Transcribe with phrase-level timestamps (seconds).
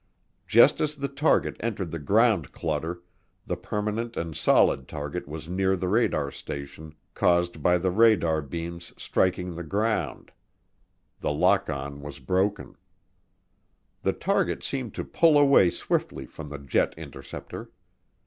[0.47, 3.03] Just as the target entered the "ground clutter"
[3.45, 9.53] the permanent and solid target near the radar station caused by the radar beam's striking
[9.53, 10.31] the ground
[11.19, 12.75] the lock on was broken.
[14.01, 17.69] The target seemed to pull away swiftly from the jet interceptor.